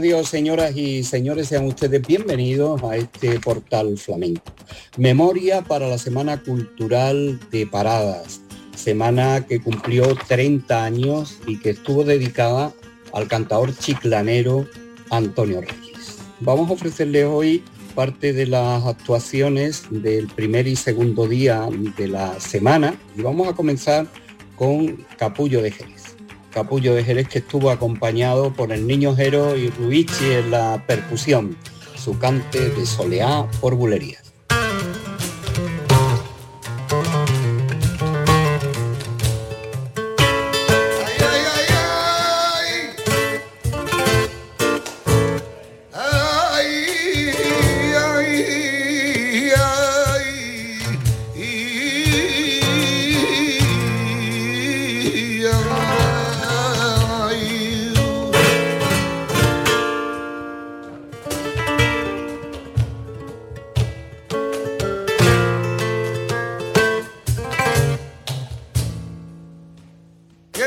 [0.00, 4.42] Dios, señoras y señores, sean ustedes bienvenidos a este portal flamenco.
[4.98, 8.40] Memoria para la Semana Cultural de Paradas,
[8.74, 12.74] semana que cumplió 30 años y que estuvo dedicada
[13.12, 14.66] al cantador chiclanero
[15.10, 16.18] Antonio Reyes.
[16.40, 21.66] Vamos a ofrecerles hoy parte de las actuaciones del primer y segundo día
[21.96, 24.06] de la semana y vamos a comenzar
[24.56, 25.95] con Capullo de Jerez.
[26.56, 31.54] Capullo de Jerez que estuvo acompañado por el niño Jero y Ruichi en la percusión,
[31.96, 34.25] su cante de soleá por bulerías.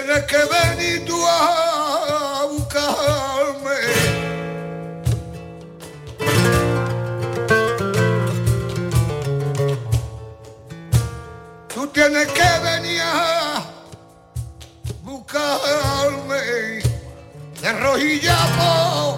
[0.02, 3.80] tienes que venir tú a buscarme.
[11.74, 13.66] Tú tienes que venir a
[15.04, 16.82] buscarme
[17.62, 19.18] de rojillapo,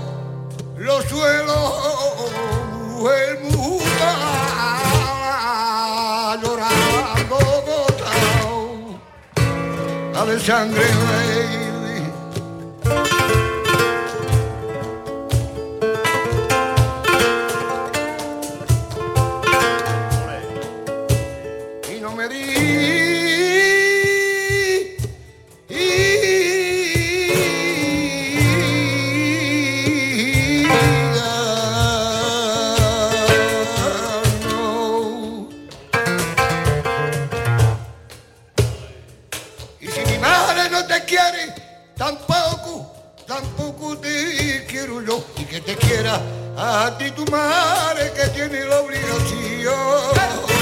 [0.77, 2.31] los suelos,
[2.87, 4.50] mujer muda.
[10.25, 11.30] la de sangre
[45.75, 46.19] que quiera
[46.57, 50.60] a ti tu madre que tiene la obligación.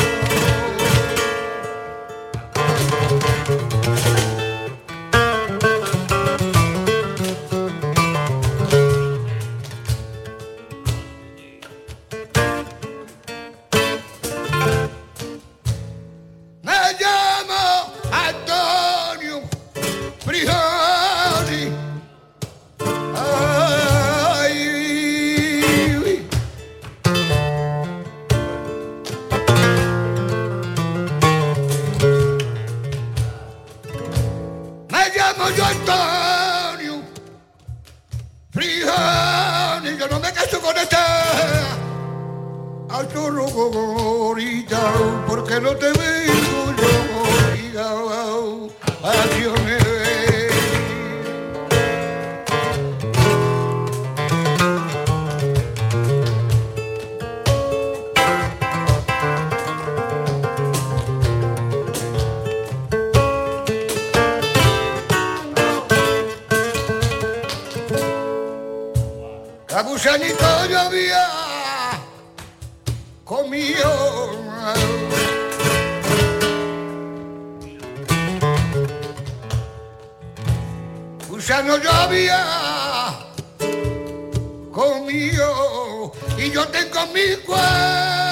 [45.28, 48.70] porque no te vengo llorigao,
[49.04, 49.69] adiós.
[87.00, 88.29] amigos.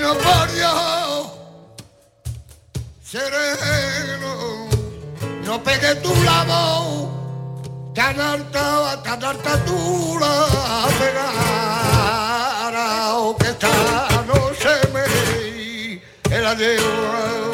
[0.00, 1.30] Por Dios,
[3.04, 4.66] sereno,
[5.44, 7.10] no pegue tu voz,
[7.94, 10.46] tan alta, tan alta tú la
[10.98, 11.54] pegarás,
[13.38, 13.68] que esta
[14.26, 15.04] no se me
[16.34, 17.49] el adiós.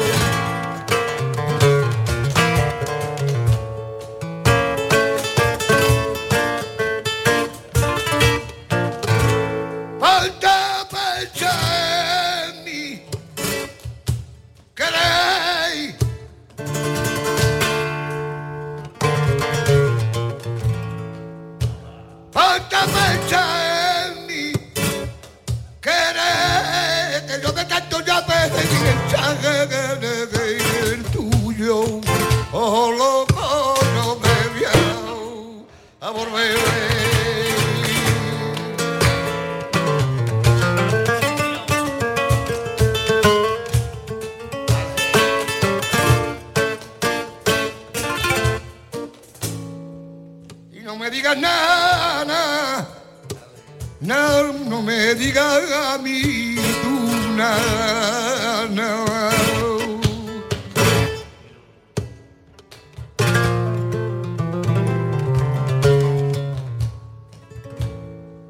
[51.37, 52.87] No nada,
[53.99, 59.31] nada, no me digas a mí tú nada, nada.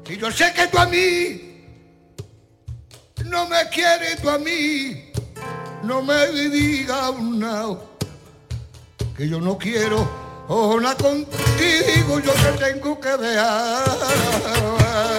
[0.08, 1.64] Y yo sé que tú a mí
[3.24, 5.12] no me quieres, tú a mí
[5.82, 7.78] no me digas nada
[9.16, 10.17] que yo no quiero
[10.48, 15.17] una contigo, yo te tengo que dejar.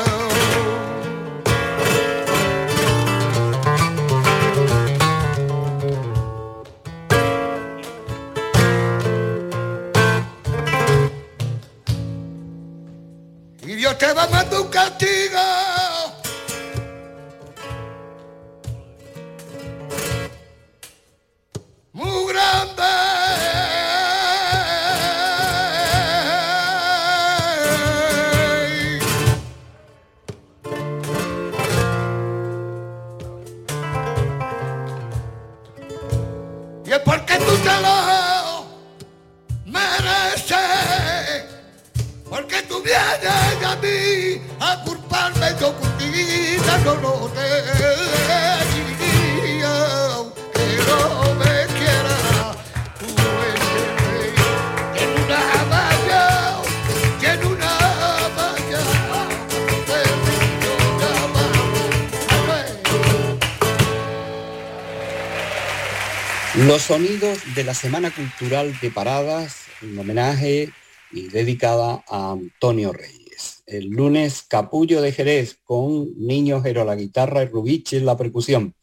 [66.89, 70.74] Sonidos de la Semana Cultural de Paradas, un homenaje
[71.12, 73.62] y dedicada a Antonio Reyes.
[73.68, 78.74] El lunes Capullo de Jerez con Niño Jero la guitarra y Rubiche en la percusión.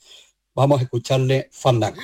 [0.55, 2.01] Vamos a escucharle Fandango.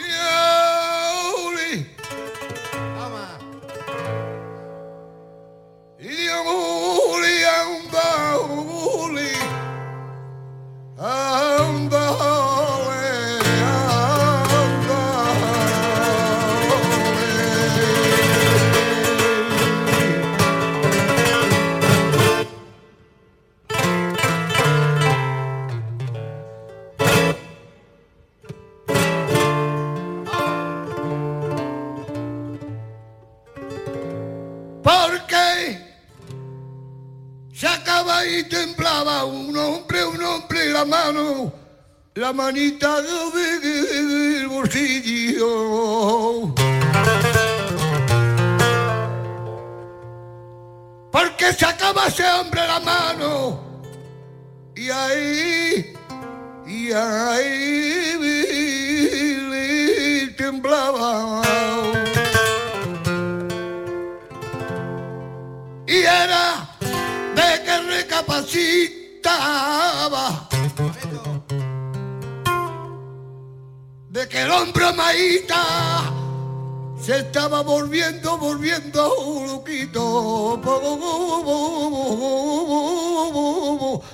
[38.39, 41.53] Y temblaba un hombre, un hombre la mano,
[42.15, 45.48] la manita del bolsillo.
[51.10, 53.60] Porque se acaba ese hombre la mano
[54.74, 55.93] y ahí,
[56.67, 57.82] y ahí
[60.36, 61.43] temblaba.
[65.86, 66.61] y era
[68.22, 68.32] que
[69.22, 70.48] recapacitaba
[74.10, 76.02] de que el hombre maíta
[77.00, 80.60] se estaba volviendo, volviendo loquito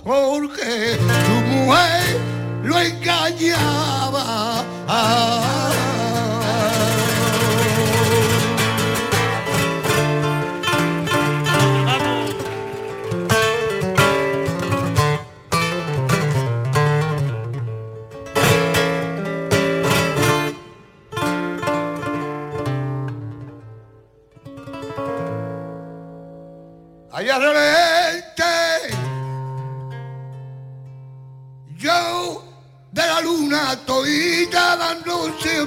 [0.05, 2.21] porque su mujer
[2.63, 4.65] lo engañaba.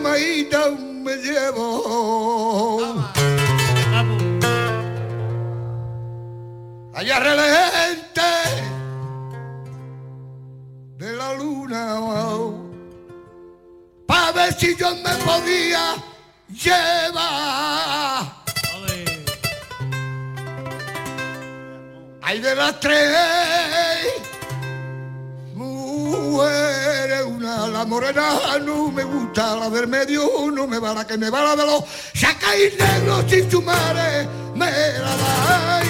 [0.01, 0.70] Maíta
[1.04, 2.82] me llevo.
[6.94, 8.22] Allá relente
[10.98, 11.98] de la luna.
[14.06, 15.96] Pa' ver si yo me podía
[16.48, 18.42] llevar.
[22.22, 23.12] Ay de las tres
[25.54, 26.71] mujeres,
[27.67, 31.41] la morena no me gusta, la del medio no me va la que me va
[31.43, 35.80] la de los sacáis negros sin su madre me la da.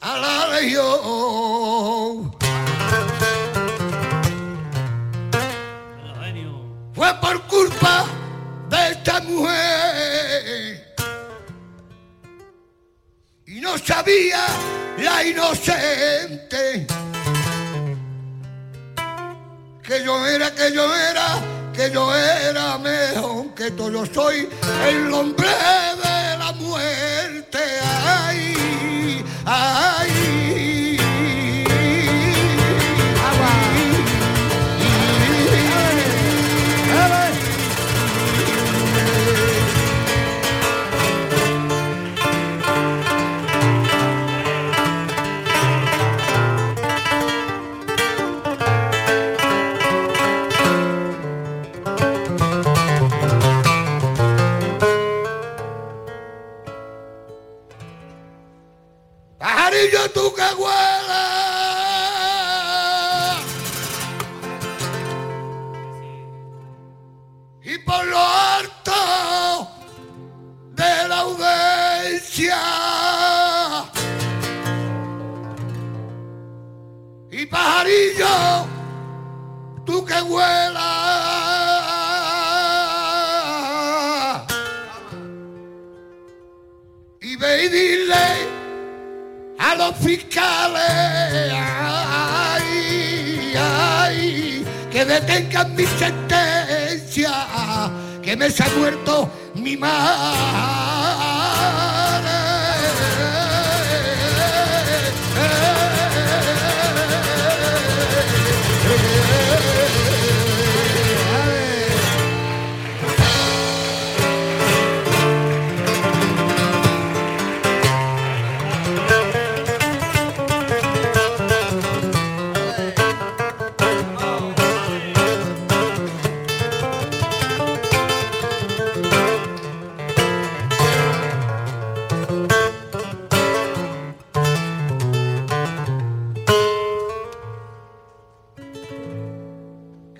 [0.00, 2.32] A la legión.
[6.94, 8.06] Fue por culpa
[8.68, 10.94] de esta mujer.
[13.46, 14.46] Y no sabía
[14.98, 16.86] la inocente
[19.82, 21.40] que yo era, que yo era,
[21.74, 23.90] que yo era mejor que todo.
[23.90, 24.48] Yo soy
[24.86, 26.23] el hombre de
[26.74, 27.58] muerte.
[28.04, 30.43] Ay, ay.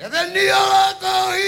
[0.05, 1.41] Que del niño la cogí.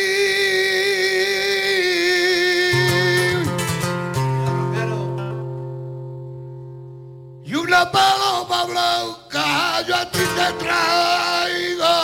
[7.45, 11.97] Y una paloma blanca yo a ti te traigo.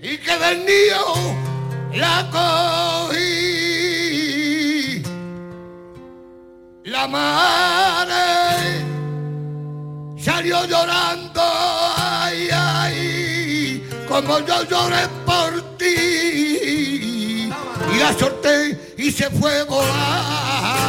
[0.00, 1.04] Y que del niño
[1.92, 3.20] la cogí.
[6.84, 8.80] La madre
[10.16, 11.29] salió llorando,
[14.22, 17.50] como yo lloré por ti.
[17.92, 20.79] Y la solté y se fue volando.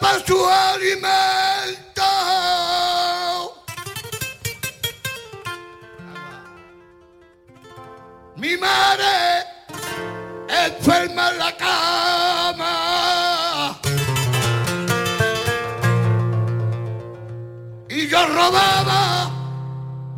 [0.00, 2.02] para su alimento.
[8.36, 9.44] Mi madre
[10.48, 12.74] enferma en la cama.
[17.88, 19.30] Y yo robaba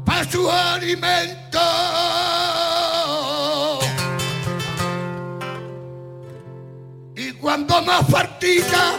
[0.04, 1.60] para su alimento.
[7.20, 8.98] y cuando más partida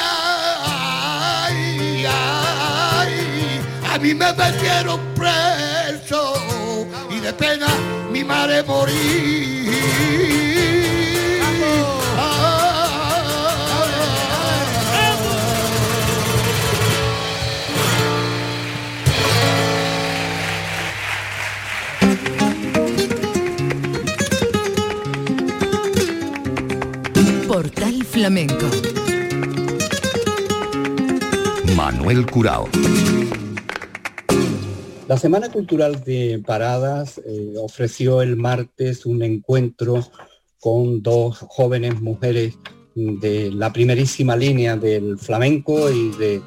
[0.00, 3.60] ay, ay,
[3.92, 6.34] a mí me metieron preso
[7.10, 7.66] y de pena
[8.12, 9.66] mi madre morí.
[27.46, 28.99] Portal Flamenco.
[32.10, 32.68] Manuel Curao.
[35.06, 40.04] La Semana Cultural de Paradas eh, ofreció el martes un encuentro
[40.58, 42.58] con dos jóvenes mujeres
[42.96, 46.42] de la primerísima línea del flamenco y de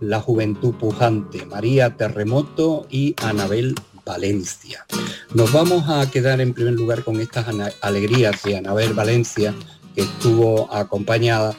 [0.00, 4.84] la juventud pujante, María Terremoto y Anabel Valencia.
[5.32, 7.46] Nos vamos a quedar en primer lugar con estas
[7.82, 9.54] alegrías de Anabel Valencia,
[9.94, 11.54] que estuvo acompañada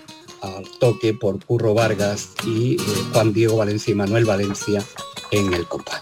[0.45, 2.79] al toque por Curro Vargas y eh,
[3.11, 4.83] Juan Diego Valencia y Manuel Valencia
[5.31, 6.01] en el compás.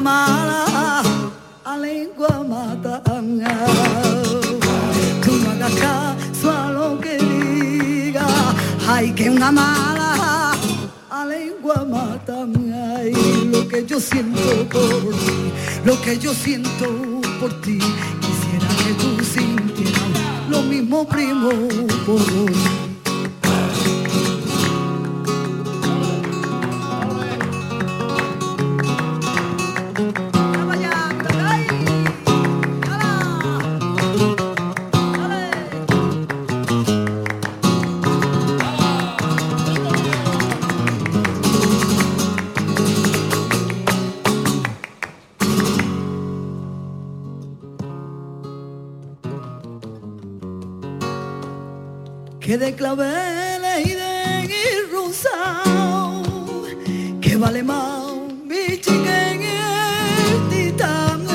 [0.00, 1.02] Mala
[1.64, 3.02] a lengua mata,
[5.22, 8.26] tú no hagas caso a lo que diga,
[8.88, 10.52] ay que una mala
[11.10, 12.46] a lengua mata,
[12.94, 13.12] ay
[13.52, 15.52] lo que yo siento por ti,
[15.84, 17.78] lo que yo siento por ti,
[18.20, 20.02] quisiera que tú sintieras
[20.50, 21.48] lo mismo primo
[22.04, 22.75] por mí.
[52.46, 56.62] Que de claveles y de rosado,
[57.20, 58.04] que vale más
[58.44, 61.26] mi chica en el titán.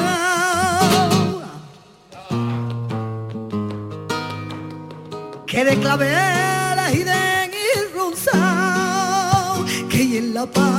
[5.46, 10.71] Que de claveles y de rosado, que en la palma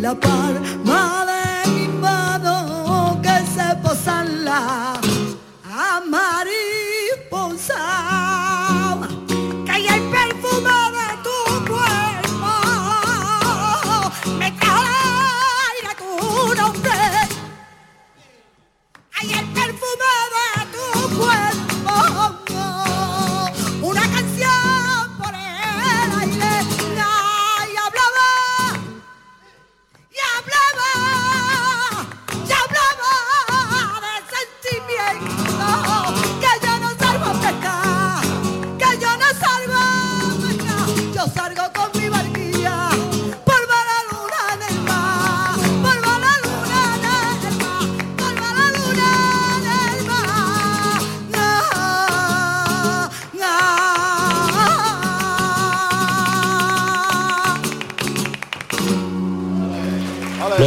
[0.00, 4.99] la palma de mi mano que se posan la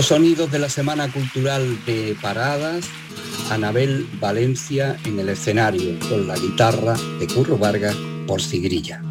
[0.03, 2.83] Los sonidos de la Semana Cultural de Paradas,
[3.49, 7.95] Anabel Valencia en el escenario con la guitarra de Curro Vargas
[8.27, 9.01] por Sigrilla.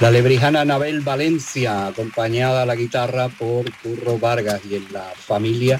[0.00, 5.78] La lebrijana Anabel Valencia, acompañada a la guitarra por Curro Vargas y en la familia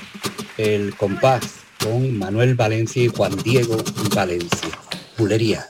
[0.59, 3.79] El Compás, con Manuel Valencia y Juan Diego
[4.15, 4.79] Valencia.
[5.17, 5.67] Pulería.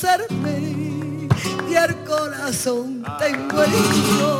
[0.00, 1.28] Coserme
[1.68, 4.39] y el corazón tengo herido.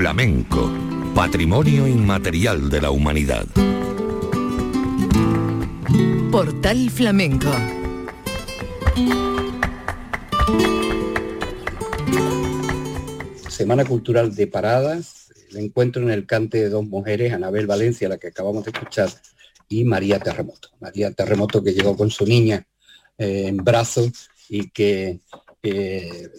[0.00, 0.72] Flamenco,
[1.14, 3.44] patrimonio inmaterial de la humanidad.
[6.32, 7.50] Portal Flamenco.
[13.50, 18.16] Semana Cultural de Paradas, el encuentro en el cante de dos mujeres, Anabel Valencia, la
[18.16, 19.10] que acabamos de escuchar,
[19.68, 20.70] y María Terremoto.
[20.80, 22.66] María Terremoto que llegó con su niña
[23.18, 25.20] eh, en brazos y que
[25.62, 26.30] eh,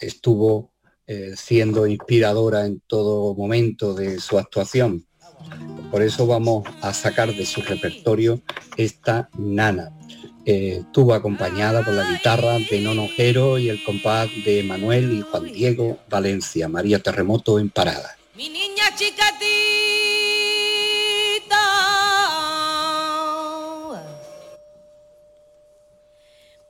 [0.00, 0.73] estuvo
[1.06, 5.06] eh, siendo inspiradora en todo momento de su actuación.
[5.90, 8.40] Por eso vamos a sacar de su repertorio
[8.76, 9.92] esta nana.
[10.46, 15.20] Eh, estuvo acompañada por la guitarra de Nono Ojero y el compás de Manuel y
[15.22, 18.16] Juan Diego Valencia, María Terremoto en parada.
[18.34, 19.44] Mi niña chicatita.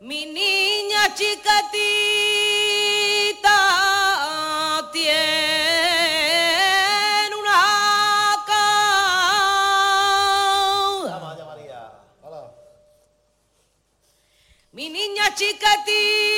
[0.01, 2.04] Mi niña chicatita
[15.37, 16.34] Mi niña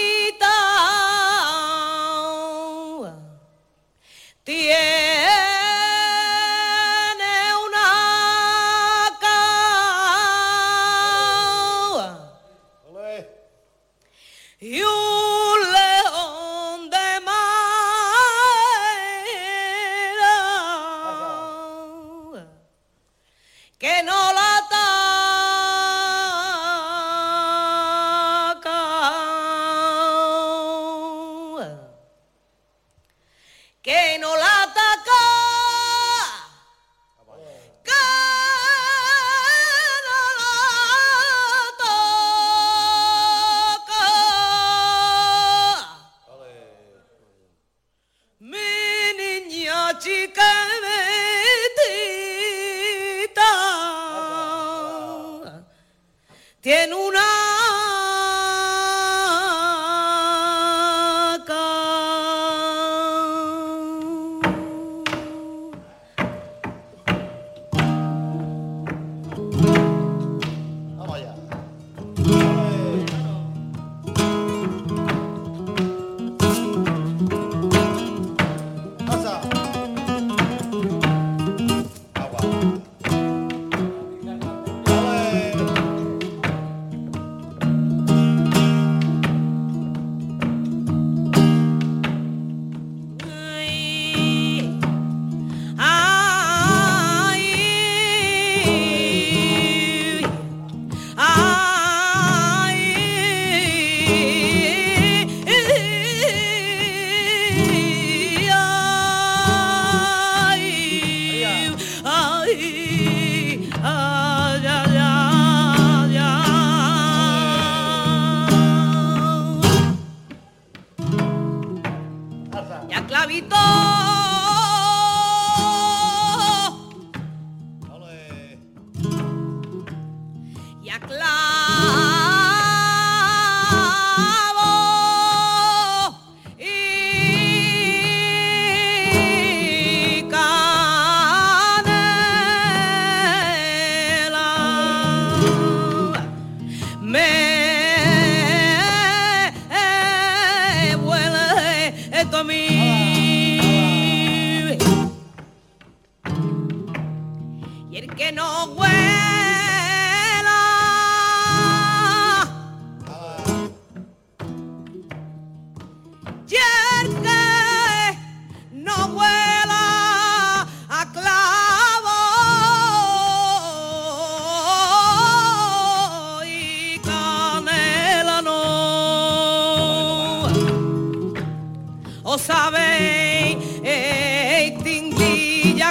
[182.47, 185.83] o sabéis extinguir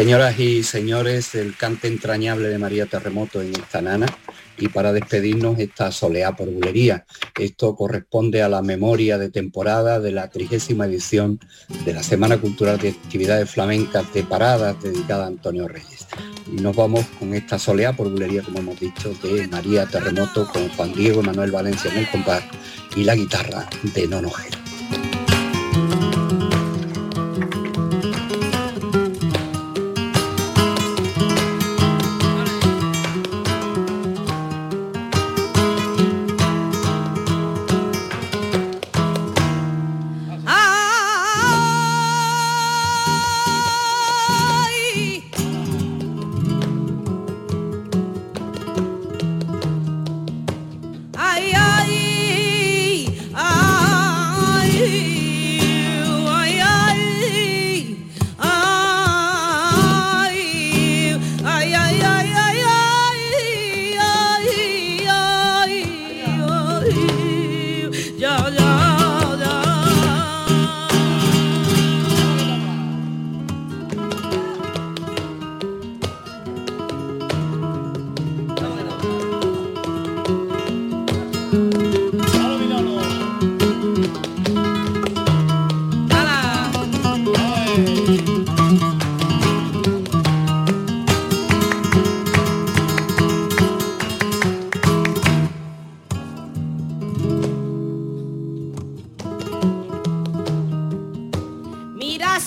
[0.00, 4.06] Señoras y señores, el cante entrañable de María Terremoto en esta nana
[4.56, 7.04] y para despedirnos esta soleá por bulería.
[7.38, 11.38] Esto corresponde a la memoria de temporada de la trigésima edición
[11.84, 16.06] de la Semana Cultural de Actividades Flamencas de Paradas dedicada a Antonio Reyes.
[16.50, 20.66] Y nos vamos con esta soleá por bulería, como hemos dicho, de María Terremoto con
[20.70, 22.44] Juan Diego Manuel Valencia en el compás
[22.96, 24.69] y la guitarra de Nono Gel.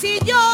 [0.05, 0.52] Ay, cuál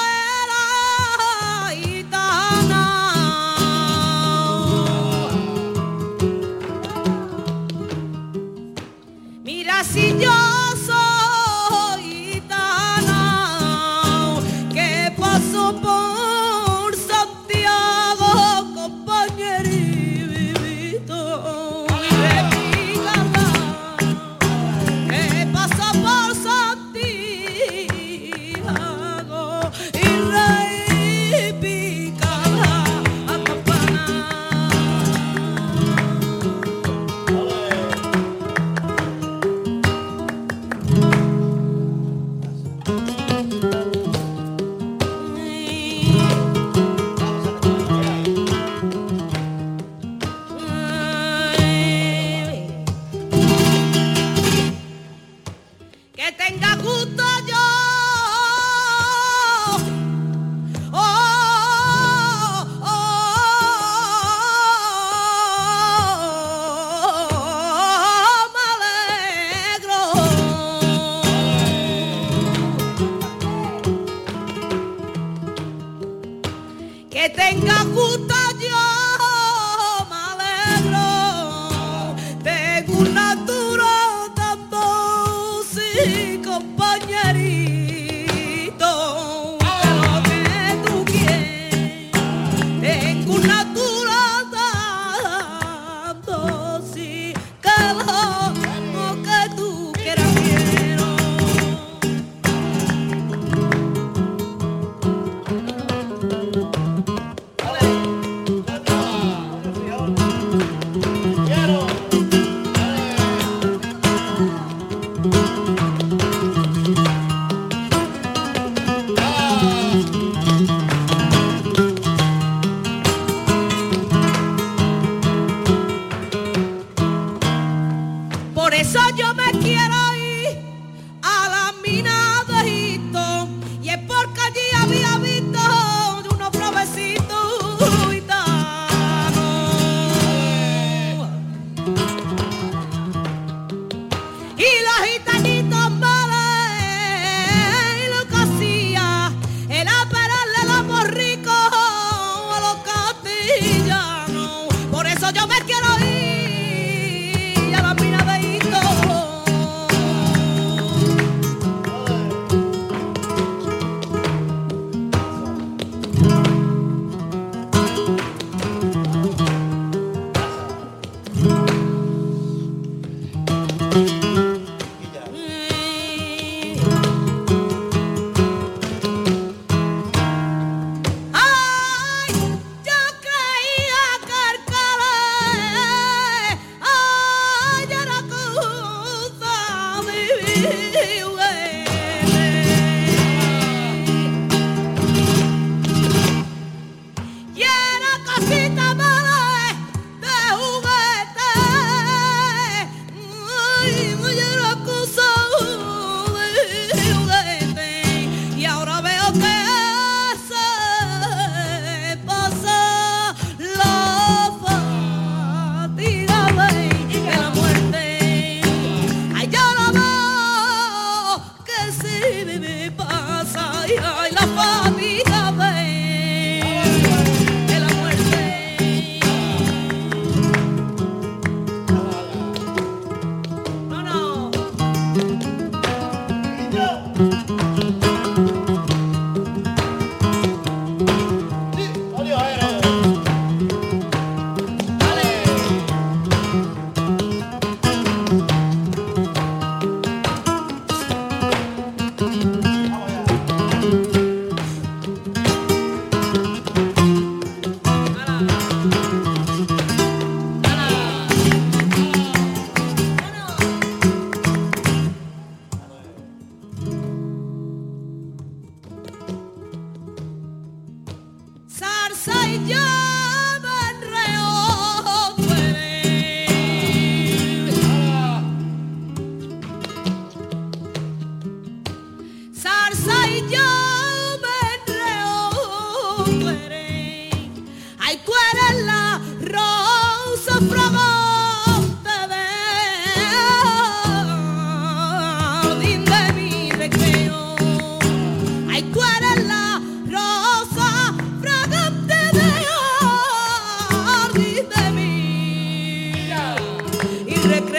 [307.46, 307.79] entre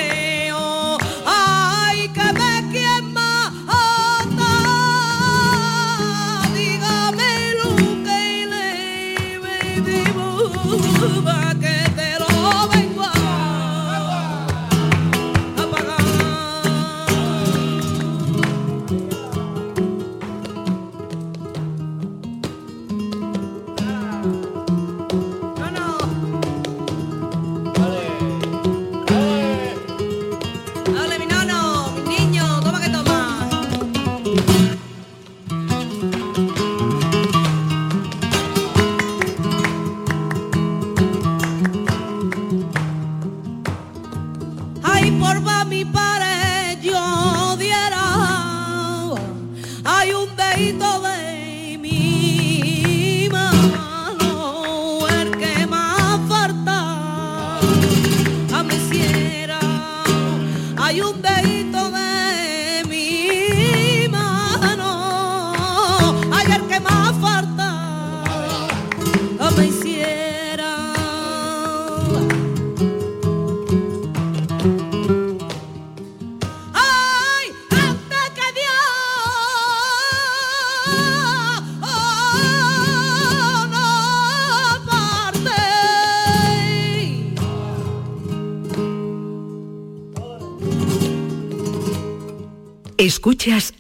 [93.20, 93.74] Escuchas